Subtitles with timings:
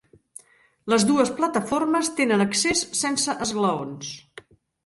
[0.93, 4.13] Les dues plataformes tenen accés sense esglaons.